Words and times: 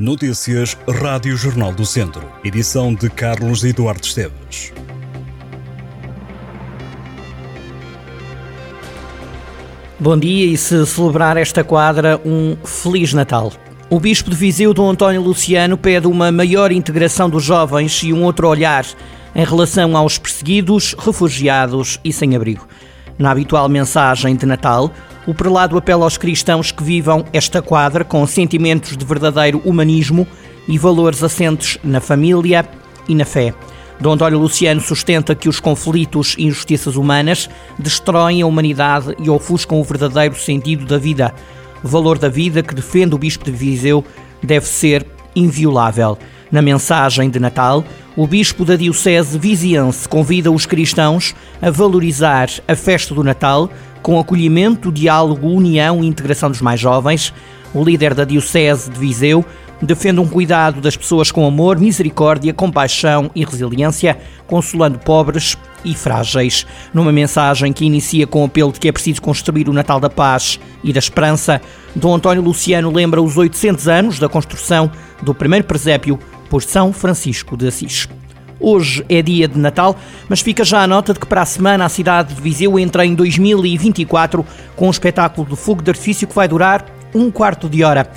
Notícias 0.00 0.78
Rádio 0.88 1.36
Jornal 1.36 1.74
do 1.74 1.84
Centro. 1.84 2.26
Edição 2.42 2.94
de 2.94 3.10
Carlos 3.10 3.62
Eduardo 3.62 4.02
Esteves. 4.02 4.72
Bom 9.98 10.16
dia 10.16 10.46
e 10.46 10.56
se 10.56 10.86
celebrar 10.86 11.36
esta 11.36 11.62
quadra 11.62 12.18
um 12.24 12.56
Feliz 12.64 13.12
Natal. 13.12 13.52
O 13.90 14.00
Bispo 14.00 14.30
de 14.30 14.36
Viseu, 14.36 14.72
Dom 14.72 14.88
António 14.88 15.20
Luciano, 15.20 15.76
pede 15.76 16.06
uma 16.06 16.32
maior 16.32 16.72
integração 16.72 17.28
dos 17.28 17.44
jovens 17.44 18.02
e 18.02 18.10
um 18.10 18.24
outro 18.24 18.48
olhar 18.48 18.86
em 19.34 19.44
relação 19.44 19.94
aos 19.98 20.16
perseguidos, 20.16 20.96
refugiados 20.98 22.00
e 22.02 22.10
sem-abrigo. 22.10 22.66
Na 23.18 23.32
habitual 23.32 23.68
mensagem 23.68 24.34
de 24.34 24.46
Natal, 24.46 24.90
o 25.30 25.34
prelado 25.34 25.78
apela 25.78 26.02
aos 26.02 26.18
cristãos 26.18 26.72
que 26.72 26.82
vivam 26.82 27.24
esta 27.32 27.62
quadra 27.62 28.04
com 28.04 28.26
sentimentos 28.26 28.96
de 28.96 29.04
verdadeiro 29.04 29.62
humanismo 29.64 30.26
e 30.66 30.76
valores 30.76 31.22
assentes 31.22 31.78
na 31.84 32.00
família 32.00 32.68
e 33.08 33.14
na 33.14 33.24
fé. 33.24 33.54
Dom 34.00 34.14
António 34.14 34.40
Luciano 34.40 34.80
sustenta 34.80 35.36
que 35.36 35.48
os 35.48 35.60
conflitos 35.60 36.34
e 36.36 36.46
injustiças 36.46 36.96
humanas 36.96 37.48
destroem 37.78 38.42
a 38.42 38.46
humanidade 38.46 39.14
e 39.20 39.30
ofuscam 39.30 39.78
o 39.80 39.84
verdadeiro 39.84 40.34
sentido 40.34 40.84
da 40.84 40.98
vida. 40.98 41.32
O 41.84 41.86
valor 41.86 42.18
da 42.18 42.28
vida 42.28 42.60
que 42.60 42.74
defende 42.74 43.14
o 43.14 43.18
Bispo 43.18 43.44
de 43.44 43.52
Viseu 43.52 44.04
deve 44.42 44.66
ser 44.66 45.06
inviolável. 45.36 46.18
Na 46.50 46.60
mensagem 46.60 47.30
de 47.30 47.38
Natal, 47.38 47.84
o 48.16 48.26
Bispo 48.26 48.64
da 48.64 48.74
Diocese 48.74 49.38
Viziense 49.38 50.08
convida 50.08 50.50
os 50.50 50.66
cristãos 50.66 51.32
a 51.62 51.70
valorizar 51.70 52.48
a 52.66 52.74
festa 52.74 53.14
do 53.14 53.22
Natal 53.22 53.70
com 54.02 54.18
acolhimento, 54.18 54.90
diálogo, 54.90 55.46
união 55.46 56.02
e 56.02 56.08
integração 56.08 56.50
dos 56.50 56.60
mais 56.60 56.80
jovens. 56.80 57.32
O 57.72 57.84
líder 57.84 58.14
da 58.14 58.24
Diocese 58.24 58.90
de 58.90 58.98
Viseu 58.98 59.44
defende 59.80 60.18
um 60.18 60.26
cuidado 60.26 60.80
das 60.80 60.96
pessoas 60.96 61.30
com 61.30 61.46
amor, 61.46 61.78
misericórdia, 61.78 62.52
compaixão 62.52 63.30
e 63.32 63.44
resiliência, 63.44 64.18
consolando 64.48 64.98
pobres 64.98 65.56
e 65.84 65.94
frágeis. 65.94 66.66
Numa 66.92 67.12
mensagem 67.12 67.72
que 67.72 67.84
inicia 67.84 68.26
com 68.26 68.42
o 68.42 68.46
apelo 68.46 68.72
de 68.72 68.80
que 68.80 68.88
é 68.88 68.92
preciso 68.92 69.22
construir 69.22 69.68
o 69.68 69.72
Natal 69.72 70.00
da 70.00 70.10
Paz 70.10 70.58
e 70.82 70.92
da 70.92 70.98
Esperança, 70.98 71.60
Dom 71.94 72.16
António 72.16 72.42
Luciano 72.42 72.90
lembra 72.90 73.22
os 73.22 73.36
800 73.36 73.86
anos 73.86 74.18
da 74.18 74.28
construção 74.28 74.90
do 75.22 75.32
primeiro 75.32 75.64
presépio 75.64 76.18
por 76.50 76.62
São 76.62 76.92
Francisco 76.92 77.56
de 77.56 77.68
Assis. 77.68 78.06
Hoje 78.58 79.02
é 79.08 79.22
dia 79.22 79.48
de 79.48 79.58
Natal, 79.58 79.96
mas 80.28 80.40
fica 80.40 80.64
já 80.64 80.82
a 80.82 80.86
nota 80.86 81.14
de 81.14 81.20
que 81.20 81.26
para 81.26 81.40
a 81.40 81.46
semana 81.46 81.86
a 81.86 81.88
cidade 81.88 82.34
de 82.34 82.42
Viseu 82.42 82.78
entra 82.78 83.06
em 83.06 83.14
2024 83.14 84.44
com 84.76 84.88
um 84.88 84.90
espetáculo 84.90 85.48
de 85.48 85.56
fogo 85.56 85.80
de 85.80 85.90
artifício 85.90 86.28
que 86.28 86.34
vai 86.34 86.46
durar 86.46 86.84
um 87.14 87.30
quarto 87.30 87.70
de 87.70 87.82
hora. 87.82 88.10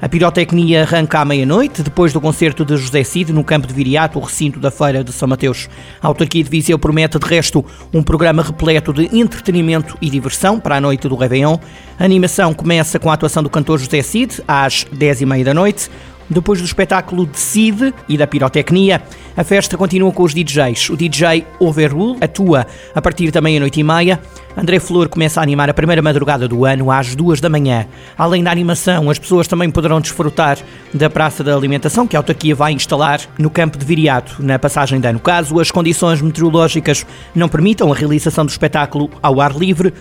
A 0.00 0.08
pirotecnia 0.08 0.82
arranca 0.82 1.20
à 1.20 1.24
meia-noite, 1.26 1.82
depois 1.82 2.10
do 2.10 2.22
concerto 2.22 2.64
de 2.64 2.74
José 2.74 3.04
Cid 3.04 3.34
no 3.34 3.44
campo 3.44 3.66
de 3.66 3.74
Viriato, 3.74 4.18
o 4.18 4.22
recinto 4.22 4.58
da 4.58 4.70
Feira 4.70 5.04
de 5.04 5.12
São 5.12 5.28
Mateus. 5.28 5.68
A 6.00 6.06
autarquia 6.06 6.42
de 6.42 6.48
Viseu 6.48 6.78
promete, 6.78 7.18
de 7.18 7.26
resto, 7.26 7.62
um 7.92 8.02
programa 8.02 8.42
repleto 8.42 8.94
de 8.94 9.14
entretenimento 9.14 9.98
e 10.00 10.08
diversão 10.08 10.58
para 10.58 10.76
a 10.76 10.80
noite 10.80 11.06
do 11.06 11.16
Réveillon. 11.16 11.58
A 11.98 12.04
animação 12.04 12.54
começa 12.54 12.98
com 12.98 13.10
a 13.10 13.12
atuação 13.12 13.42
do 13.42 13.50
cantor 13.50 13.78
José 13.78 14.00
Cid, 14.00 14.42
às 14.48 14.86
10h30 14.86 15.44
da 15.44 15.52
noite. 15.52 15.90
Depois 16.30 16.60
do 16.60 16.64
espetáculo 16.64 17.26
de 17.26 17.38
Cid 17.38 17.92
e 18.08 18.16
da 18.16 18.24
pirotecnia, 18.24 19.02
a 19.36 19.42
festa 19.42 19.76
continua 19.76 20.12
com 20.12 20.22
os 20.22 20.32
DJs. 20.32 20.90
O 20.90 20.96
DJ 20.96 21.44
Overrule 21.58 22.18
atua 22.20 22.64
a 22.94 23.02
partir 23.02 23.32
da 23.32 23.40
meia-noite 23.40 23.80
e 23.80 23.82
meia. 23.82 24.20
André 24.56 24.78
Flor 24.78 25.08
começa 25.08 25.40
a 25.40 25.42
animar 25.42 25.68
a 25.68 25.74
primeira 25.74 26.00
madrugada 26.00 26.46
do 26.46 26.64
ano 26.64 26.90
às 26.92 27.16
duas 27.16 27.40
da 27.40 27.48
manhã. 27.48 27.84
Além 28.16 28.44
da 28.44 28.50
animação, 28.52 29.10
as 29.10 29.18
pessoas 29.18 29.48
também 29.48 29.70
poderão 29.70 30.00
desfrutar 30.00 30.58
da 30.94 31.10
Praça 31.10 31.42
da 31.42 31.54
Alimentação 31.54 32.06
que 32.06 32.14
a 32.14 32.20
autarquia 32.20 32.54
vai 32.54 32.72
instalar 32.72 33.20
no 33.36 33.50
campo 33.50 33.76
de 33.76 33.84
Viriato 33.84 34.36
na 34.38 34.56
passagem 34.56 35.00
de 35.00 35.08
ano. 35.08 35.18
Caso 35.18 35.58
as 35.58 35.72
condições 35.72 36.22
meteorológicas 36.22 37.04
não 37.34 37.48
permitam 37.48 37.92
a 37.92 37.96
realização 37.96 38.46
do 38.46 38.50
espetáculo 38.50 39.10
ao 39.20 39.40
ar 39.40 39.56
livre, 39.56 39.92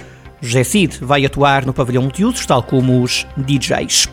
José 0.41 0.63
Cid 0.63 0.99
vai 1.01 1.25
atuar 1.25 1.65
no 1.65 1.73
pavilhão 1.73 2.03
multiusos, 2.03 2.45
tal 2.45 2.63
como 2.63 3.01
os 3.01 3.25
DJs. 3.35 4.07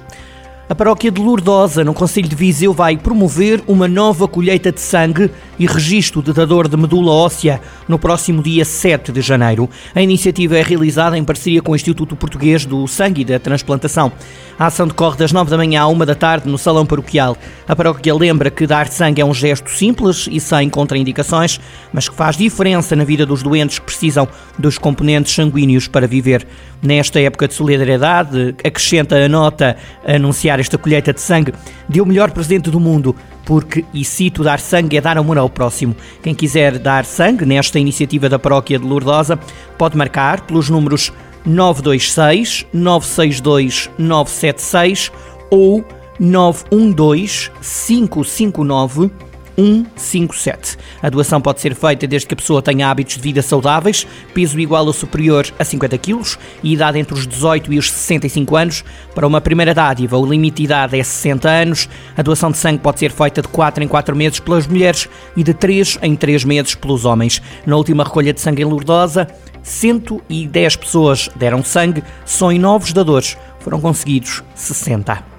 A 0.68 0.74
paróquia 0.74 1.12
de 1.12 1.20
Lourdosa, 1.20 1.84
no 1.84 1.94
Conselho 1.94 2.28
de 2.28 2.34
Viseu, 2.34 2.72
vai 2.72 2.96
promover 2.96 3.62
uma 3.68 3.86
nova 3.86 4.26
colheita 4.26 4.72
de 4.72 4.80
sangue 4.80 5.30
e 5.56 5.64
registro 5.64 6.20
de 6.20 6.32
dador 6.32 6.66
de 6.66 6.76
medula 6.76 7.12
óssea 7.12 7.60
no 7.86 8.00
próximo 8.00 8.42
dia 8.42 8.64
7 8.64 9.12
de 9.12 9.20
janeiro. 9.20 9.70
A 9.94 10.02
iniciativa 10.02 10.58
é 10.58 10.62
realizada 10.62 11.16
em 11.16 11.22
parceria 11.22 11.62
com 11.62 11.70
o 11.70 11.76
Instituto 11.76 12.16
Português 12.16 12.66
do 12.66 12.84
Sangue 12.88 13.22
e 13.22 13.24
da 13.24 13.38
Transplantação. 13.38 14.10
A 14.58 14.66
ação 14.66 14.86
decorre 14.86 15.18
das 15.18 15.32
9 15.32 15.50
da 15.50 15.56
manhã 15.58 15.82
à 15.82 15.86
1 15.86 15.98
da 15.98 16.14
tarde 16.14 16.48
no 16.48 16.56
Salão 16.56 16.86
Paroquial. 16.86 17.36
A 17.68 17.76
paróquia 17.76 18.14
lembra 18.14 18.50
que 18.50 18.66
dar 18.66 18.88
sangue 18.88 19.20
é 19.20 19.24
um 19.24 19.34
gesto 19.34 19.70
simples 19.70 20.26
e 20.30 20.40
sem 20.40 20.70
contraindicações, 20.70 21.60
mas 21.92 22.08
que 22.08 22.14
faz 22.14 22.38
diferença 22.38 22.96
na 22.96 23.04
vida 23.04 23.26
dos 23.26 23.42
doentes 23.42 23.78
que 23.78 23.84
precisam 23.84 24.26
dos 24.58 24.78
componentes 24.78 25.34
sanguíneos 25.34 25.88
para 25.88 26.06
viver. 26.06 26.46
Nesta 26.82 27.20
época 27.20 27.46
de 27.46 27.52
solidariedade, 27.52 28.54
acrescenta 28.64 29.16
a 29.16 29.28
nota 29.28 29.76
anunciar 30.06 30.58
esta 30.58 30.78
colheita 30.78 31.12
de 31.12 31.20
sangue, 31.20 31.52
deu 31.86 32.04
o 32.04 32.06
melhor 32.06 32.30
presente 32.30 32.70
do 32.70 32.80
mundo, 32.80 33.14
porque, 33.44 33.84
e 33.92 34.04
cito, 34.04 34.42
dar 34.42 34.58
sangue 34.58 34.96
é 34.96 35.00
dar 35.02 35.18
amor 35.18 35.36
ao 35.36 35.50
próximo. 35.50 35.94
Quem 36.22 36.34
quiser 36.34 36.78
dar 36.78 37.04
sangue 37.04 37.44
nesta 37.44 37.78
iniciativa 37.78 38.28
da 38.28 38.38
paróquia 38.38 38.78
de 38.78 38.86
Lourdosa 38.86 39.38
pode 39.76 39.98
marcar 39.98 40.40
pelos 40.40 40.70
números 40.70 41.12
926 41.46 42.66
962 42.72 43.88
976 43.98 45.12
ou 45.50 45.84
912 46.18 47.50
559 47.60 49.10
157. 49.56 50.76
A 51.02 51.08
doação 51.08 51.40
pode 51.40 51.60
ser 51.60 51.74
feita 51.74 52.06
desde 52.06 52.28
que 52.28 52.34
a 52.34 52.36
pessoa 52.36 52.62
tenha 52.62 52.88
hábitos 52.88 53.16
de 53.16 53.22
vida 53.22 53.42
saudáveis, 53.42 54.06
peso 54.34 54.60
igual 54.60 54.86
ou 54.86 54.92
superior 54.92 55.46
a 55.58 55.64
50 55.64 55.98
kg 55.98 56.36
e 56.62 56.74
idade 56.74 56.98
entre 56.98 57.14
os 57.14 57.26
18 57.26 57.72
e 57.72 57.78
os 57.78 57.90
65 57.90 58.56
anos. 58.56 58.84
Para 59.14 59.26
uma 59.26 59.40
primeira 59.40 59.74
dádiva, 59.74 60.18
o 60.18 60.26
limite 60.26 60.56
de 60.56 60.64
idade 60.64 60.98
é 60.98 61.02
60 61.02 61.48
anos. 61.48 61.88
A 62.16 62.22
doação 62.22 62.50
de 62.50 62.58
sangue 62.58 62.78
pode 62.78 62.98
ser 62.98 63.10
feita 63.10 63.42
de 63.42 63.48
4 63.48 63.82
em 63.82 63.88
4 63.88 64.14
meses 64.14 64.40
pelas 64.40 64.66
mulheres 64.66 65.08
e 65.36 65.42
de 65.42 65.54
3 65.54 65.98
em 66.02 66.14
3 66.14 66.44
meses 66.44 66.74
pelos 66.74 67.04
homens. 67.04 67.40
Na 67.64 67.76
última 67.76 68.04
recolha 68.04 68.32
de 68.32 68.40
sangue 68.40 68.62
em 68.62 68.66
Lourdosa, 68.66 69.26
110 69.62 70.76
pessoas 70.76 71.28
deram 71.34 71.64
sangue, 71.64 72.04
só 72.24 72.52
em 72.52 72.58
novos 72.58 72.92
dadores 72.92 73.36
foram 73.58 73.80
conseguidos 73.80 74.44
60. 74.54 75.35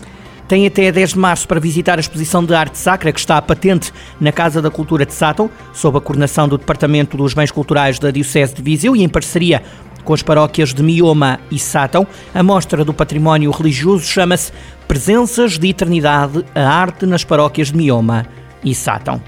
Tem 0.47 0.65
até 0.65 0.89
10 0.89 1.09
de 1.09 1.19
março 1.19 1.45
para 1.45 1.59
visitar 1.59 1.97
a 1.97 1.99
exposição 1.99 2.43
de 2.43 2.55
arte 2.55 2.77
sacra 2.77 3.11
que 3.11 3.19
está 3.19 3.41
patente 3.41 3.91
na 4.19 4.31
Casa 4.31 4.61
da 4.61 4.69
Cultura 4.69 5.05
de 5.05 5.13
Sátão, 5.13 5.51
sob 5.73 5.97
a 5.97 6.01
coordenação 6.01 6.47
do 6.47 6.57
Departamento 6.57 7.17
dos 7.17 7.33
Bens 7.33 7.51
Culturais 7.51 7.99
da 7.99 8.11
Diocese 8.11 8.55
de 8.55 8.61
Viseu 8.61 8.95
e 8.95 9.03
em 9.03 9.09
parceria 9.09 9.61
com 10.05 10.13
as 10.13 10.23
paróquias 10.23 10.73
de 10.73 10.81
Mioma 10.81 11.37
e 11.51 11.59
Sátão. 11.59 12.07
A 12.33 12.41
mostra 12.41 12.85
do 12.85 12.93
património 12.93 13.51
religioso 13.51 14.05
chama-se 14.05 14.53
Presenças 14.87 15.59
de 15.59 15.67
Eternidade, 15.67 16.45
a 16.55 16.65
arte 16.65 17.05
nas 17.05 17.25
paróquias 17.25 17.69
de 17.69 17.75
Mioma 17.75 18.25
e 18.63 18.73
Sátão. 18.73 19.21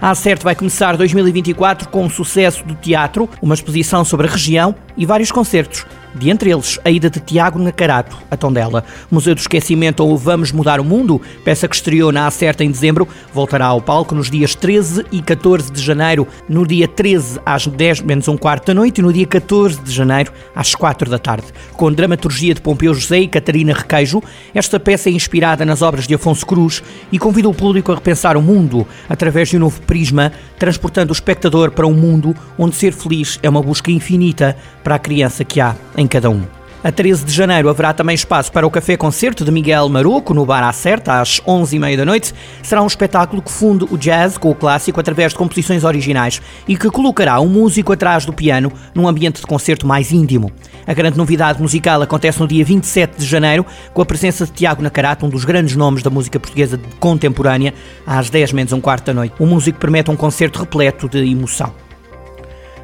A 0.00 0.10
Acerte 0.10 0.42
vai 0.42 0.54
começar 0.54 0.96
2024 0.96 1.90
com 1.90 2.06
o 2.06 2.10
sucesso 2.10 2.64
do 2.64 2.74
teatro, 2.74 3.28
uma 3.42 3.54
exposição 3.54 4.06
sobre 4.06 4.26
a 4.26 4.30
região 4.30 4.74
e 4.96 5.04
vários 5.04 5.30
concertos 5.30 5.84
de 6.14 6.30
entre 6.30 6.50
eles 6.50 6.78
a 6.84 6.90
ida 6.90 7.08
de 7.08 7.20
Tiago 7.20 7.58
Nacarato, 7.58 8.16
a 8.30 8.36
Tondela. 8.36 8.84
Museu 9.10 9.34
do 9.34 9.38
Esquecimento 9.38 10.04
ou 10.04 10.16
Vamos 10.16 10.52
Mudar 10.52 10.80
o 10.80 10.84
Mundo, 10.84 11.20
peça 11.44 11.68
que 11.68 11.74
estreou 11.74 12.12
na 12.12 12.26
Acerta 12.26 12.64
em 12.64 12.70
dezembro, 12.70 13.08
voltará 13.32 13.66
ao 13.66 13.80
palco 13.80 14.14
nos 14.14 14.30
dias 14.30 14.54
13 14.54 15.06
e 15.10 15.22
14 15.22 15.72
de 15.72 15.82
janeiro. 15.82 16.26
No 16.48 16.66
dia 16.66 16.86
13 16.86 17.40
às 17.44 17.66
10 17.66 18.02
menos 18.02 18.28
um 18.28 18.36
quarto 18.36 18.66
da 18.66 18.74
noite 18.74 18.98
e 18.98 19.02
no 19.02 19.12
dia 19.12 19.26
14 19.26 19.80
de 19.80 19.90
janeiro 19.90 20.32
às 20.54 20.74
4 20.74 21.10
da 21.10 21.18
tarde. 21.18 21.46
Com 21.74 21.92
dramaturgia 21.92 22.54
de 22.54 22.60
Pompeu 22.60 22.94
José 22.94 23.20
e 23.20 23.28
Catarina 23.28 23.72
Requeijo, 23.72 24.22
esta 24.54 24.78
peça 24.78 25.08
é 25.08 25.12
inspirada 25.12 25.64
nas 25.64 25.82
obras 25.82 26.06
de 26.06 26.14
Afonso 26.14 26.46
Cruz 26.46 26.82
e 27.10 27.18
convida 27.18 27.48
o 27.48 27.54
público 27.54 27.92
a 27.92 27.94
repensar 27.94 28.36
o 28.36 28.42
mundo 28.42 28.86
através 29.08 29.48
de 29.48 29.56
um 29.56 29.60
novo 29.60 29.80
prisma, 29.82 30.32
transportando 30.58 31.10
o 31.10 31.12
espectador 31.12 31.70
para 31.70 31.86
um 31.86 31.94
mundo 31.94 32.34
onde 32.58 32.76
ser 32.76 32.92
feliz 32.92 33.38
é 33.42 33.48
uma 33.48 33.62
busca 33.62 33.90
infinita 33.90 34.56
para 34.82 34.96
a 34.96 34.98
criança 34.98 35.44
que 35.44 35.60
há 35.60 35.74
em 35.96 36.01
cada 36.06 36.30
um. 36.30 36.42
A 36.84 36.90
13 36.90 37.24
de 37.24 37.32
janeiro 37.32 37.68
haverá 37.68 37.92
também 37.92 38.12
espaço 38.12 38.50
para 38.50 38.66
o 38.66 38.70
Café 38.70 38.96
Concerto 38.96 39.44
de 39.44 39.52
Miguel 39.52 39.88
Maroco, 39.88 40.34
no 40.34 40.44
Bar 40.44 40.64
Acerta, 40.64 41.20
às 41.20 41.40
11h30 41.42 41.96
da 41.96 42.04
noite. 42.04 42.34
Será 42.60 42.82
um 42.82 42.88
espetáculo 42.88 43.40
que 43.40 43.52
funde 43.52 43.86
o 43.88 43.96
jazz 43.96 44.36
com 44.36 44.50
o 44.50 44.54
clássico 44.54 44.98
através 44.98 45.30
de 45.30 45.38
composições 45.38 45.84
originais 45.84 46.42
e 46.66 46.76
que 46.76 46.90
colocará 46.90 47.40
um 47.40 47.48
músico 47.48 47.92
atrás 47.92 48.26
do 48.26 48.32
piano 48.32 48.72
num 48.96 49.06
ambiente 49.06 49.40
de 49.40 49.46
concerto 49.46 49.86
mais 49.86 50.10
íntimo. 50.10 50.50
A 50.84 50.92
grande 50.92 51.16
novidade 51.16 51.62
musical 51.62 52.02
acontece 52.02 52.40
no 52.40 52.48
dia 52.48 52.64
27 52.64 53.16
de 53.16 53.26
janeiro, 53.26 53.64
com 53.94 54.02
a 54.02 54.06
presença 54.06 54.44
de 54.44 54.50
Tiago 54.50 54.82
Nacarato, 54.82 55.24
um 55.24 55.28
dos 55.28 55.44
grandes 55.44 55.76
nomes 55.76 56.02
da 56.02 56.10
música 56.10 56.40
portuguesa 56.40 56.80
contemporânea, 56.98 57.72
às 58.04 58.28
10 58.28 58.52
menos 58.54 58.72
um 58.72 58.80
quarto 58.80 59.06
da 59.06 59.14
noite. 59.14 59.36
O 59.38 59.46
músico 59.46 59.78
promete 59.78 60.10
um 60.10 60.16
concerto 60.16 60.58
repleto 60.58 61.08
de 61.08 61.18
emoção. 61.18 61.72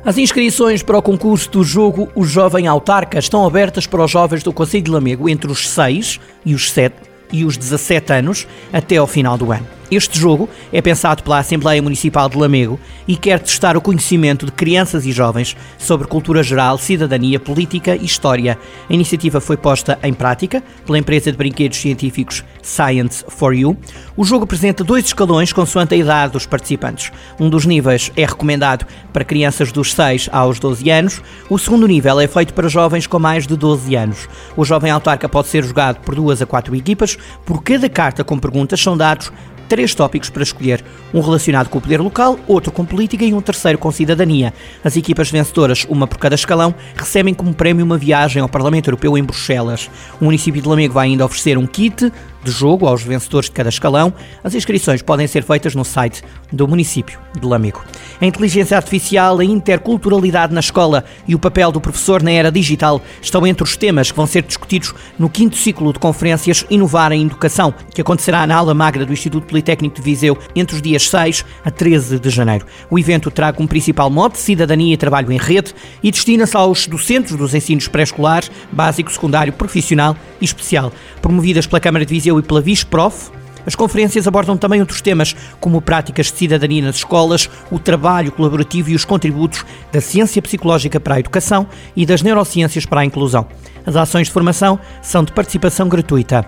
As 0.09 0.17
inscrições 0.17 0.83
para 0.83 0.97
o 0.97 1.03
concurso 1.03 1.51
do 1.51 1.63
jogo 1.63 2.09
O 2.15 2.25
Jovem 2.25 2.67
Autarca 2.67 3.19
estão 3.19 3.45
abertas 3.45 3.87
para 3.87 4.03
os 4.03 4.11
jovens 4.11 4.43
do 4.43 4.55
Conselho 4.55 4.85
de 4.85 4.91
Lamego 4.91 5.29
entre 5.29 5.53
os 5.53 5.69
6 5.69 6.19
e 6.47 6.55
os 6.55 6.73
7 6.73 6.97
e 7.31 7.45
os 7.45 7.59
17 7.59 8.15
anos 8.15 8.49
até 8.73 8.97
ao 8.97 9.07
final 9.07 9.37
do 9.37 9.53
ano. 9.53 9.78
Este 9.91 10.19
jogo 10.19 10.51
é 10.71 10.83
pensado 10.83 11.23
pela 11.23 11.39
Assembleia 11.39 11.81
Municipal 11.81 12.29
de 12.29 12.37
Lamego 12.37 12.79
e 13.07 13.17
quer 13.17 13.41
testar 13.41 13.75
o 13.75 13.81
conhecimento 13.81 14.45
de 14.45 14.53
crianças 14.53 15.07
e 15.07 15.13
jovens 15.13 15.57
sobre 15.79 16.07
cultura 16.07 16.43
geral, 16.43 16.77
cidadania, 16.77 17.41
política 17.41 17.97
e 17.97 18.05
história. 18.05 18.59
A 18.89 18.93
iniciativa 18.93 19.41
foi 19.41 19.57
posta 19.57 19.99
em 20.03 20.13
prática 20.13 20.63
pela 20.85 20.99
empresa 20.99 21.33
de 21.33 21.39
brinquedos 21.39 21.79
científicos 21.79 22.45
Science 22.63 23.25
for 23.29 23.55
You. 23.55 23.79
O 24.15 24.25
jogo 24.25 24.45
apresenta 24.45 24.85
dois 24.85 25.07
escalões 25.07 25.55
consoante 25.55 25.95
a 25.95 25.97
idade 25.97 26.35
dos 26.35 26.45
participantes. 26.45 27.11
Um 27.41 27.49
dos 27.49 27.65
níveis 27.65 28.13
é 28.15 28.27
recomendado 28.27 28.85
para 29.11 29.25
crianças 29.25 29.73
dos 29.73 29.95
6 29.95 30.29
aos 30.31 30.61
12 30.61 30.91
anos. 30.91 31.23
O 31.49 31.59
segundo 31.59 31.87
nível 31.87 32.21
é 32.21 32.27
feito 32.27 32.53
para 32.53 32.69
jovens 32.69 33.07
com 33.07 33.19
mais 33.19 33.47
de 33.47 33.57
12 33.57 33.97
anos. 33.97 34.29
O 34.55 34.67
jovem 34.67 34.91
autarca 34.91 35.31
pode 35.31 35.49
ser 35.49 35.65
jogado 35.65 36.01
por 36.01 36.15
duas 36.15 36.43
a 36.43 36.47
quatro 36.47 36.77
equipas. 36.77 37.17
Por 37.47 37.63
cada 37.63 37.89
carta 37.89 38.23
com 38.23 38.39
perguntas 38.39 38.81
são 38.81 38.95
dados 38.95 39.33
três 39.69 39.95
tópicos 39.95 40.31
para 40.31 40.43
escolher: 40.43 40.85
um 41.13 41.21
relacionado 41.21 41.69
com 41.69 41.79
o 41.79 41.81
poder 41.81 42.01
local, 42.01 42.39
outro 42.49 42.73
com 42.73 42.85
política 42.85 43.25
e 43.25 43.35
um 43.35 43.41
terceiro 43.41 43.79
com 43.79 43.93
cidadania. 43.93 44.53
As 44.83 44.97
equipas 44.97 45.31
vencedoras, 45.31 45.87
uma 45.89 46.07
por 46.07 46.19
cada 46.19 46.35
escalão, 46.35 46.75
recebem 46.97 47.35
como 47.35 47.55
prémio 47.55 47.85
uma 47.85 47.99
viagem 47.99 48.43
ao 48.43 48.49
Parlamento 48.49 48.89
Europeu 48.89 49.17
em 49.17 49.23
Bruxelas. 49.23 49.91
O 50.21 50.25
município 50.25 50.63
de 50.63 50.69
Lamego 50.69 50.95
vai 50.95 51.09
ainda 51.09 51.25
oferecer 51.25 51.59
um 51.59 51.67
kit 51.67 52.11
de 52.43 52.51
jogo 52.51 52.87
aos 52.87 53.03
vencedores 53.03 53.49
de 53.49 53.55
cada 53.55 53.69
escalão. 53.69 54.13
As 54.43 54.55
inscrições 54.55 55.03
podem 55.03 55.27
ser 55.27 55.43
feitas 55.43 55.75
no 55.75 55.85
site 55.85 56.23
do 56.53 56.67
município 56.67 57.19
de 57.39 57.47
Lamego. 57.47 57.85
A 58.21 58.27
inteligência 58.27 58.77
artificial, 58.77 59.39
a 59.39 59.45
interculturalidade 59.45 60.53
na 60.53 60.61
escola 60.61 61.05
e 61.27 61.35
o 61.35 61.39
papel 61.39 61.71
do 61.71 61.81
professor 61.81 62.23
na 62.23 62.31
era 62.31 62.51
digital 62.51 63.01
estão 63.21 63.47
entre 63.47 63.63
os 63.63 63.77
temas 63.77 64.11
que 64.11 64.17
vão 64.17 64.27
ser 64.27 64.43
discutidos 64.43 64.95
no 65.19 65.29
quinto 65.29 65.57
ciclo 65.57 65.93
de 65.93 65.99
conferências 65.99 66.65
Inovar 66.71 67.13
em 67.13 67.23
Educação, 67.23 67.75
que 67.95 68.01
acontecerá 68.01 68.47
na 68.47 68.57
aula 68.57 68.75
magra 68.75 69.05
do 69.05 69.13
Instituto 69.13 69.47
Politécnico 69.47 69.97
de 69.97 70.03
Viseu 70.03 70.39
entre 70.55 70.77
os 70.77 70.83
dias 70.83 71.09
6 71.09 71.45
a 71.65 71.71
13 71.71 72.19
de 72.19 72.31
janeiro. 72.31 72.67
O 72.91 72.99
evento 72.99 73.31
terá 73.31 73.53
como 73.53 73.69
principal 73.69 74.11
mote 74.11 74.39
cidadania 74.39 74.95
e 74.95 74.97
trabalho 74.97 75.31
em 75.31 75.39
rede 75.39 75.75
e 76.03 76.11
destina-se 76.11 76.57
aos 76.57 76.87
docentes 76.87 77.37
dos 77.37 77.55
ensinos 77.55 77.89
pré-escolares, 77.89 78.51
básico, 78.73 79.13
secundário, 79.13 79.53
profissional 79.53 80.17
e 80.41 80.45
especial, 80.45 80.93
promovidas 81.21 81.67
pela 81.67 81.81
Câmara 81.81 82.05
de 82.05 82.15
Viseu 82.15 82.28
e 82.37 82.43
pela 82.43 82.61
VISPROF, 82.61 83.31
as 83.69 83.77
conferências 83.77 84.27
abordam 84.27 84.57
também 84.57 84.81
outros 84.81 85.03
temas, 85.03 85.37
como 85.61 85.83
práticas 85.83 86.33
de 86.33 86.39
cidadania 86.39 86.83
nas 86.83 86.97
escolas, 86.97 87.51
o 87.71 87.79
trabalho 87.79 88.33
colaborativo 88.33 88.91
e 88.91 88.95
os 88.95 89.05
contributos 89.05 89.65
da 89.93 90.01
ciência 90.01 90.41
psicológica 90.41 90.99
para 90.99 91.17
a 91.17 91.21
educação 91.21 91.67
e 91.95 92.07
das 92.07 92.23
neurociências 92.23 92.87
para 92.87 93.03
a 93.03 93.05
inclusão. 93.05 93.47
As 93.85 93.95
ações 93.95 94.29
de 94.29 94.33
formação 94.33 94.79
são 95.03 95.23
de 95.23 95.33
participação 95.33 95.87
gratuita. 95.87 96.47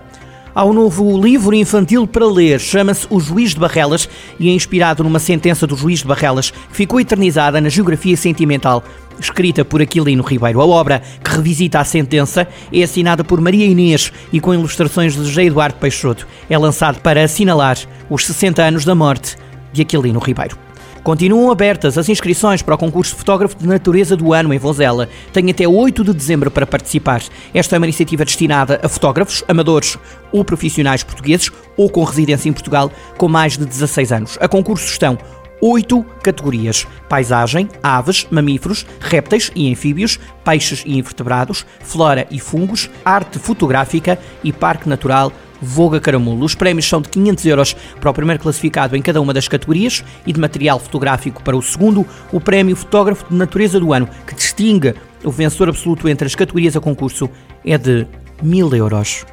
Há 0.53 0.65
um 0.65 0.73
novo 0.73 1.17
livro 1.17 1.55
infantil 1.55 2.05
para 2.05 2.25
ler, 2.25 2.59
chama-se 2.59 3.07
O 3.09 3.21
Juiz 3.21 3.51
de 3.51 3.59
Barrelas 3.59 4.09
e 4.37 4.49
é 4.49 4.51
inspirado 4.51 5.01
numa 5.01 5.17
sentença 5.17 5.65
do 5.65 5.77
Juiz 5.77 5.99
de 5.99 6.07
Barrelas 6.07 6.51
que 6.51 6.75
ficou 6.75 6.99
eternizada 6.99 7.61
na 7.61 7.69
geografia 7.69 8.17
sentimental, 8.17 8.83
escrita 9.17 9.63
por 9.63 9.81
Aquilino 9.81 10.21
Ribeiro. 10.21 10.59
A 10.59 10.65
obra, 10.65 11.01
que 11.23 11.31
revisita 11.31 11.79
a 11.79 11.85
sentença, 11.85 12.45
é 12.69 12.83
assinada 12.83 13.23
por 13.23 13.39
Maria 13.39 13.65
Inês 13.65 14.11
e 14.33 14.41
com 14.41 14.53
ilustrações 14.53 15.13
de 15.13 15.23
José 15.23 15.45
Eduardo 15.45 15.77
Peixoto. 15.77 16.27
É 16.49 16.57
lançado 16.57 16.99
para 16.99 17.23
assinalar 17.23 17.77
os 18.09 18.25
60 18.25 18.61
anos 18.61 18.83
da 18.83 18.93
morte 18.93 19.37
de 19.71 19.83
Aquilino 19.83 20.19
Ribeiro. 20.19 20.57
Continuam 21.03 21.49
abertas 21.49 21.97
as 21.97 22.07
inscrições 22.09 22.61
para 22.61 22.75
o 22.75 22.77
concurso 22.77 23.15
fotógrafo 23.15 23.57
de 23.57 23.67
natureza 23.67 24.15
do 24.15 24.33
ano 24.33 24.53
em 24.53 24.59
Vozela. 24.59 25.09
Tem 25.33 25.49
até 25.49 25.67
8 25.67 26.03
de 26.03 26.13
dezembro 26.13 26.51
para 26.51 26.67
participar. 26.67 27.23
Esta 27.51 27.75
é 27.75 27.79
uma 27.79 27.87
iniciativa 27.87 28.23
destinada 28.23 28.79
a 28.83 28.87
fotógrafos, 28.87 29.43
amadores 29.47 29.97
ou 30.31 30.45
profissionais 30.45 31.03
portugueses 31.03 31.49
ou 31.75 31.89
com 31.89 32.03
residência 32.03 32.47
em 32.47 32.53
Portugal 32.53 32.91
com 33.17 33.27
mais 33.27 33.57
de 33.57 33.65
16 33.65 34.11
anos. 34.11 34.37
A 34.39 34.47
concurso 34.47 34.85
estão 34.85 35.17
oito 35.59 36.03
categorias: 36.21 36.85
paisagem, 37.09 37.67
aves, 37.81 38.27
mamíferos, 38.29 38.85
répteis 38.99 39.51
e 39.55 39.71
anfíbios, 39.71 40.19
peixes 40.45 40.83
e 40.85 40.99
invertebrados, 40.99 41.65
flora 41.79 42.27
e 42.29 42.39
fungos, 42.39 42.91
arte 43.03 43.39
fotográfica 43.39 44.19
e 44.43 44.53
parque 44.53 44.87
natural 44.87 45.31
Voga 45.61 45.99
Caramulo. 45.99 46.43
Os 46.43 46.55
prémios 46.55 46.87
são 46.87 47.01
de 47.01 47.09
500 47.09 47.45
euros 47.45 47.75
para 47.99 48.09
o 48.09 48.13
primeiro 48.13 48.41
classificado 48.41 48.95
em 48.95 49.01
cada 49.01 49.21
uma 49.21 49.33
das 49.33 49.47
categorias 49.47 50.03
e 50.25 50.33
de 50.33 50.39
material 50.39 50.79
fotográfico 50.79 51.43
para 51.43 51.55
o 51.55 51.61
segundo, 51.61 52.05
o 52.31 52.41
prémio 52.41 52.75
Fotógrafo 52.75 53.25
de 53.29 53.35
Natureza 53.35 53.79
do 53.79 53.93
Ano, 53.93 54.09
que 54.25 54.35
distingue 54.35 54.95
o 55.23 55.31
vencedor 55.31 55.69
absoluto 55.69 56.09
entre 56.09 56.25
as 56.25 56.35
categorias 56.35 56.75
a 56.75 56.81
concurso, 56.81 57.29
é 57.63 57.77
de 57.77 58.07
1000 58.41 58.75
euros. 58.75 59.25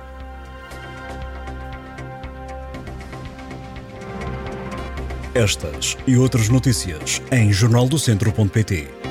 Estas 5.34 5.96
e 6.06 6.16
outras 6.16 6.48
notícias 6.48 7.22
em 7.30 7.52
jornaldocentro.pt. 7.52 9.07